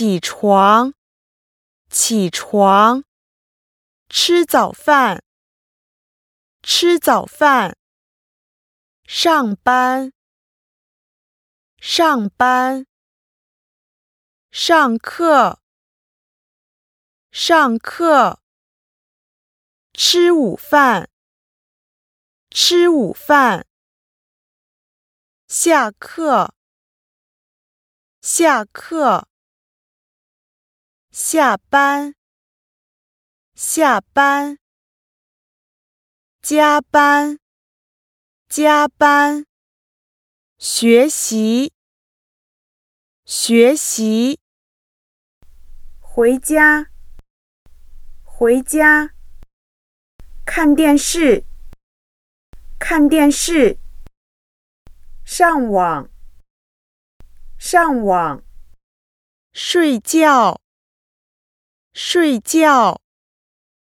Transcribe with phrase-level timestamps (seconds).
[0.00, 0.94] 起床，
[1.90, 3.04] 起床，
[4.08, 5.22] 吃早饭，
[6.62, 7.76] 吃早饭，
[9.04, 10.10] 上班，
[11.76, 12.86] 上班，
[14.50, 15.60] 上课，
[17.30, 18.40] 上课，
[19.92, 21.10] 吃午饭，
[22.48, 23.66] 吃午饭，
[25.46, 26.54] 下课，
[28.22, 29.29] 下课。
[31.10, 32.14] 下班，
[33.56, 34.58] 下班，
[36.40, 37.36] 加班，
[38.48, 39.44] 加班，
[40.56, 41.72] 学习，
[43.24, 44.38] 学习，
[45.98, 46.92] 回家，
[48.22, 49.12] 回家，
[50.46, 51.44] 看电视，
[52.78, 53.78] 看电视，
[55.24, 56.08] 上网，
[57.58, 58.44] 上网，
[59.52, 60.60] 睡觉。
[62.02, 62.98] 睡觉。